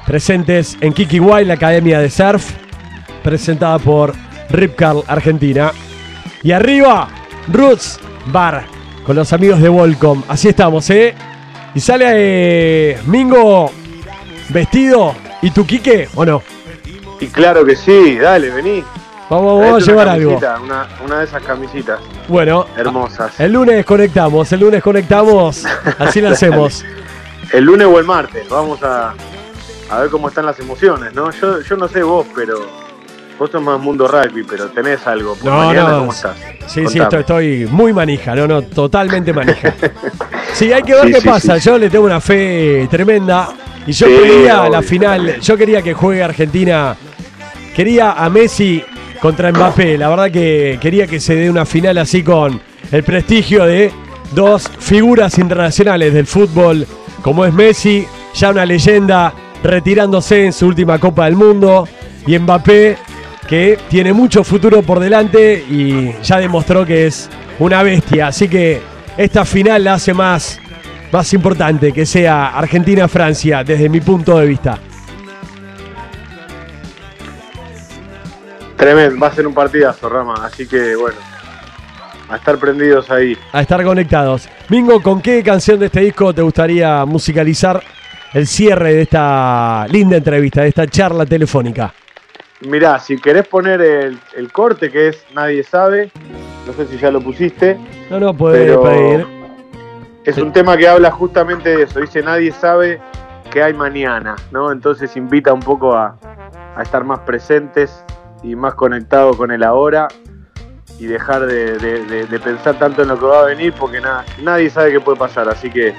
presentes 0.06 0.78
en 0.80 0.92
Kikiwai, 0.92 1.44
la 1.44 1.54
academia 1.54 1.98
de 1.98 2.10
surf, 2.10 2.52
presentada 3.24 3.80
por 3.80 4.14
Rip 4.50 4.76
Curl 4.76 5.02
Argentina. 5.08 5.72
Y 6.44 6.52
arriba, 6.52 7.08
Roots 7.48 7.98
Bar, 8.26 8.64
con 9.10 9.16
los 9.16 9.32
amigos 9.32 9.60
de 9.60 9.68
Volcom. 9.68 10.22
Así 10.28 10.50
estamos, 10.50 10.88
¿eh? 10.90 11.16
Y 11.74 11.80
sale 11.80 12.04
eh, 12.12 12.98
Mingo 13.06 13.72
vestido 14.50 15.16
y 15.42 15.50
tu 15.50 15.66
Quique, 15.66 16.08
¿o 16.14 16.24
no? 16.24 16.44
Y 17.18 17.26
claro 17.26 17.64
que 17.64 17.74
sí, 17.74 18.18
dale, 18.18 18.50
vení. 18.50 18.84
Vamos, 19.28 19.60
vamos 19.60 19.82
a 19.82 19.84
llevar 19.84 20.06
una 20.06 20.12
algo. 20.14 20.38
Una, 20.62 20.88
una 21.04 21.18
de 21.18 21.24
esas 21.24 21.42
camisitas 21.42 21.98
Bueno, 22.28 22.66
hermosas. 22.76 23.40
el 23.40 23.52
lunes 23.52 23.84
conectamos, 23.84 24.52
el 24.52 24.60
lunes 24.60 24.80
conectamos, 24.80 25.66
así 25.98 26.20
lo 26.20 26.28
hacemos. 26.30 26.84
El 27.52 27.64
lunes 27.64 27.88
o 27.88 27.98
el 27.98 28.04
martes, 28.04 28.48
vamos 28.48 28.80
a, 28.84 29.14
a 29.90 29.98
ver 29.98 30.08
cómo 30.10 30.28
están 30.28 30.46
las 30.46 30.60
emociones, 30.60 31.12
¿no? 31.14 31.32
Yo, 31.32 31.60
yo 31.62 31.76
no 31.76 31.88
sé 31.88 32.04
vos, 32.04 32.28
pero 32.32 32.60
vos 33.40 33.50
sos 33.50 33.62
más 33.62 33.80
mundo 33.80 34.06
rugby, 34.06 34.44
pero 34.44 34.68
tenés 34.68 35.04
algo. 35.06 35.34
por 35.34 35.50
No, 35.50 35.56
mañana, 35.56 35.88
no. 35.88 35.98
¿Cómo 36.00 36.12
estás? 36.12 36.36
Sí, 36.66 36.86
sí, 36.86 36.98
estoy, 37.00 37.20
estoy 37.20 37.66
muy 37.70 37.92
manija, 37.92 38.34
no, 38.36 38.46
no, 38.46 38.62
totalmente 38.62 39.32
manija. 39.32 39.74
Sí, 40.52 40.72
hay 40.72 40.82
que 40.82 40.94
ver 40.94 41.06
Sí, 41.06 41.12
qué 41.12 41.20
sí, 41.20 41.28
pasa. 41.28 41.58
sí. 41.60 41.66
Yo 41.66 41.78
le 41.78 41.88
tengo 41.88 42.04
una 42.04 42.20
fe 42.20 42.86
tremenda. 42.90 43.48
Y 43.86 43.92
yo 43.92 44.06
quería 44.08 44.68
la 44.68 44.82
final, 44.82 45.40
yo 45.40 45.56
quería 45.56 45.80
que 45.80 45.94
juegue 45.94 46.22
Argentina. 46.22 46.94
Quería 47.74 48.12
a 48.12 48.28
Messi 48.28 48.84
contra 49.22 49.50
Mbappé. 49.52 49.96
La 49.96 50.08
verdad 50.08 50.30
que 50.30 50.76
quería 50.80 51.06
que 51.06 51.18
se 51.20 51.34
dé 51.36 51.48
una 51.48 51.64
final 51.64 51.96
así 51.98 52.22
con 52.22 52.60
el 52.92 53.02
prestigio 53.04 53.64
de 53.64 53.90
dos 54.32 54.68
figuras 54.80 55.38
internacionales 55.38 56.12
del 56.12 56.26
fútbol, 56.26 56.86
como 57.22 57.44
es 57.46 57.54
Messi, 57.54 58.06
ya 58.34 58.50
una 58.50 58.66
leyenda, 58.66 59.32
retirándose 59.62 60.46
en 60.46 60.52
su 60.52 60.66
última 60.66 60.98
Copa 60.98 61.24
del 61.26 61.36
Mundo. 61.36 61.88
Y 62.26 62.38
Mbappé, 62.38 62.98
que 63.50 63.76
tiene 63.88 64.12
mucho 64.12 64.44
futuro 64.44 64.80
por 64.80 65.00
delante 65.00 65.54
y 65.68 66.14
ya 66.22 66.38
demostró 66.38 66.86
que 66.86 67.08
es 67.08 67.28
una 67.58 67.82
bestia. 67.82 68.28
Así 68.28 68.48
que 68.48 68.80
esta 69.16 69.44
final 69.44 69.82
la 69.82 69.94
hace 69.94 70.14
más, 70.14 70.60
más 71.10 71.34
importante 71.34 71.90
que 71.90 72.06
sea 72.06 72.56
Argentina-Francia, 72.56 73.64
desde 73.64 73.88
mi 73.88 74.00
punto 74.00 74.38
de 74.38 74.46
vista. 74.46 74.78
Tremendo, 78.76 79.18
va 79.18 79.26
a 79.26 79.34
ser 79.34 79.48
un 79.48 79.52
partidazo, 79.52 80.08
Rama. 80.08 80.34
Así 80.44 80.68
que 80.68 80.94
bueno, 80.94 81.18
a 82.28 82.36
estar 82.36 82.56
prendidos 82.56 83.10
ahí. 83.10 83.36
A 83.52 83.62
estar 83.62 83.82
conectados. 83.82 84.48
Mingo, 84.68 85.02
¿con 85.02 85.20
qué 85.20 85.42
canción 85.42 85.80
de 85.80 85.86
este 85.86 86.02
disco 86.02 86.32
te 86.32 86.42
gustaría 86.42 87.04
musicalizar 87.04 87.82
el 88.32 88.46
cierre 88.46 88.94
de 88.94 89.02
esta 89.02 89.88
linda 89.88 90.16
entrevista, 90.18 90.62
de 90.62 90.68
esta 90.68 90.86
charla 90.86 91.26
telefónica? 91.26 91.92
Mirá, 92.62 92.98
si 92.98 93.16
querés 93.18 93.46
poner 93.48 93.80
el, 93.80 94.18
el 94.36 94.52
corte 94.52 94.90
que 94.90 95.08
es 95.08 95.24
Nadie 95.34 95.62
sabe, 95.62 96.10
no 96.66 96.72
sé 96.74 96.86
si 96.86 96.98
ya 96.98 97.10
lo 97.10 97.20
pusiste. 97.20 97.78
No, 98.10 98.20
no, 98.20 98.34
puede 98.34 98.66
Pero- 98.66 98.82
pedir. 98.82 99.26
Es 100.24 100.36
un 100.36 100.52
tema 100.52 100.76
que 100.76 100.86
habla 100.86 101.10
justamente 101.10 101.74
de 101.74 101.84
eso. 101.84 101.98
Dice, 101.98 102.22
nadie 102.22 102.52
sabe 102.52 103.00
que 103.50 103.62
hay 103.62 103.72
mañana, 103.72 104.36
¿no? 104.50 104.70
Entonces 104.70 105.16
invita 105.16 105.52
un 105.52 105.60
poco 105.60 105.94
a, 105.94 106.14
a 106.76 106.82
estar 106.82 107.02
más 107.04 107.20
presentes 107.20 108.04
y 108.42 108.54
más 108.54 108.74
conectados 108.74 109.36
con 109.36 109.50
el 109.50 109.62
ahora 109.62 110.08
y 110.98 111.06
dejar 111.06 111.46
de, 111.46 111.78
de- 111.78 112.04
de- 112.04 112.26
de 112.26 112.38
pensar 112.38 112.78
tanto 112.78 113.00
en 113.02 113.08
lo 113.08 113.18
que 113.18 113.24
va 113.24 113.40
a 113.40 113.44
venir 113.46 113.72
porque 113.72 114.00
na- 114.02 114.24
nadie 114.42 114.68
sabe 114.68 114.92
qué 114.92 115.00
puede 115.00 115.18
pasar. 115.18 115.48
Así 115.48 115.70
que 115.70 115.94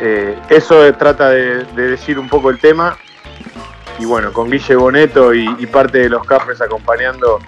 eh, 0.00 0.36
eso 0.48 0.92
trata 0.94 1.28
de, 1.30 1.64
de 1.76 1.90
decir 1.90 2.18
un 2.18 2.28
poco 2.28 2.50
el 2.50 2.58
tema. 2.58 2.96
Y 4.00 4.06
bueno, 4.06 4.32
con 4.32 4.50
Guille 4.50 4.76
Boneto 4.76 5.34
y, 5.34 5.66
parte 5.66 5.98
de 5.98 6.08
los 6.08 6.24
cafés 6.24 6.58
acompañando, 6.62 7.38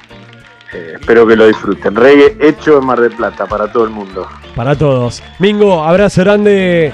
eh, 0.75 0.97
espero 1.01 1.27
que 1.27 1.35
lo 1.35 1.47
disfruten. 1.47 1.97
Reggae 1.97 2.37
hecho 2.41 2.77
en 2.77 2.85
Mar 2.85 3.01
del 3.01 3.13
Plata 3.13 3.47
para 3.47 3.73
todo 3.73 3.85
el 3.85 3.91
mundo. 3.91 4.29
Para 4.55 4.77
todos. 4.77 5.23
Mingo, 5.39 5.83
abrazo 5.83 6.21
grande. 6.21 6.93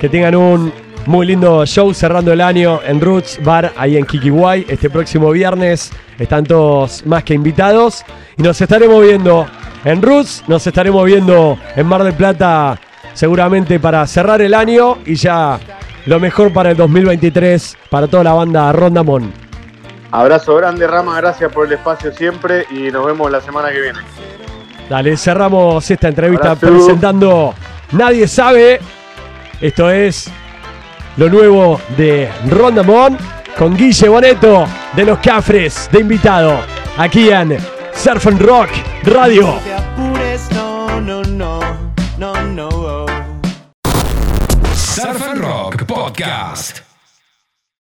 Que 0.00 0.08
tengan 0.08 0.34
un 0.34 0.72
muy 1.04 1.26
lindo 1.26 1.66
show 1.66 1.92
cerrando 1.92 2.32
el 2.32 2.40
año 2.40 2.80
en 2.82 2.98
Roots 2.98 3.40
Bar, 3.44 3.74
ahí 3.76 3.98
en 3.98 4.06
Kikiwai. 4.06 4.64
Este 4.68 4.88
próximo 4.88 5.30
viernes 5.32 5.92
están 6.18 6.44
todos 6.44 7.04
más 7.04 7.24
que 7.24 7.34
invitados. 7.34 8.04
Y 8.38 8.42
nos 8.42 8.58
estaremos 8.58 9.02
viendo 9.02 9.46
en 9.84 10.00
Roots, 10.00 10.44
nos 10.48 10.66
estaremos 10.66 11.04
viendo 11.04 11.58
en 11.76 11.86
Mar 11.86 12.04
del 12.04 12.14
Plata, 12.14 12.80
seguramente 13.12 13.78
para 13.78 14.06
cerrar 14.06 14.40
el 14.40 14.54
año 14.54 14.96
y 15.04 15.14
ya 15.14 15.60
lo 16.06 16.20
mejor 16.20 16.52
para 16.52 16.70
el 16.70 16.76
2023 16.76 17.76
para 17.90 18.06
toda 18.06 18.24
la 18.24 18.32
banda 18.32 18.72
Rondamón. 18.72 19.32
Abrazo 20.10 20.54
grande, 20.56 20.86
Rama, 20.86 21.16
gracias 21.16 21.52
por 21.52 21.66
el 21.66 21.72
espacio 21.72 22.12
siempre 22.12 22.66
y 22.70 22.90
nos 22.92 23.04
vemos 23.04 23.30
la 23.30 23.40
semana 23.40 23.70
que 23.70 23.80
viene. 23.80 23.98
Dale, 24.88 25.16
cerramos 25.16 25.90
esta 25.90 26.08
entrevista 26.08 26.52
Abrazo. 26.52 26.72
presentando 26.72 27.54
Nadie 27.92 28.26
sabe. 28.26 28.80
Esto 29.60 29.88
es 29.90 30.30
lo 31.16 31.28
nuevo 31.28 31.80
de 31.96 32.30
Rondamón 32.48 33.16
con 33.56 33.76
Guille 33.76 34.08
Boneto 34.08 34.66
de 34.94 35.04
los 35.04 35.18
Cafres 35.20 35.88
de 35.92 36.00
invitado 36.00 36.60
aquí 36.96 37.30
en 37.30 37.56
Surf 37.92 38.26
and 38.26 38.42
Rock 38.42 38.70
Radio. 39.04 39.54
te 39.64 39.74
apures, 39.74 40.50
no, 40.52 41.73
Podcast. 46.04 46.83